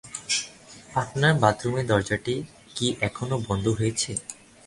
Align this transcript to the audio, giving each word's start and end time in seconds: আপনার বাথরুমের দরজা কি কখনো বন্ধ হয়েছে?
আপনার 0.95 1.33
বাথরুমের 1.41 1.85
দরজা 1.91 2.17
কি 2.75 2.85
কখনো 3.01 3.35
বন্ধ 3.47 3.65
হয়েছে? 3.79 4.11